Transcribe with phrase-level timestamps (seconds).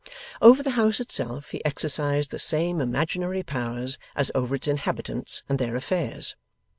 [0.41, 3.85] Over the house itself, he exercised the same imaginary power
[4.15, 6.35] as over its inhabitants and their affairs.